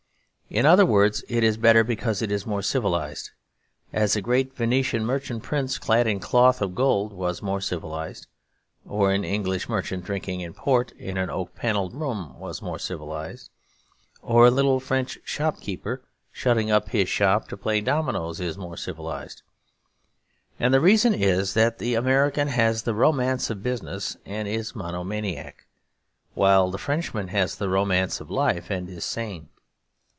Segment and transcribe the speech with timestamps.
[0.53, 3.31] In other words, it is better because it is more civilised;
[3.93, 8.27] as a great Venetian merchant prince clad in cloth of gold was more civilised;
[8.85, 13.49] or an old English merchant drinking port in an oak panelled room was more civilised;
[14.21, 16.01] or a little French shopkeeper
[16.33, 19.43] shutting up his shop to play dominoes is more civilised.
[20.59, 25.65] And the reason is that the American has the romance of business and is monomaniac,
[26.33, 29.47] while the Frenchman has the romance of life and is sane.